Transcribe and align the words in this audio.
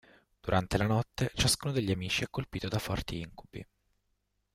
Durante 0.41 0.79
la 0.79 0.87
notte, 0.87 1.31
ciascuno 1.35 1.71
degli 1.71 1.91
amici 1.91 2.23
è 2.23 2.29
colpito 2.31 2.67
da 2.67 2.79
forti 2.79 3.19
incubi. 3.19 3.63